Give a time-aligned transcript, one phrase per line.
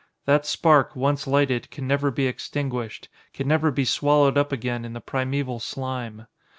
[0.25, 4.93] That spark, once lighted, can never be extinguished, can never be swallowed up again in
[4.93, 6.25] the primeval slime.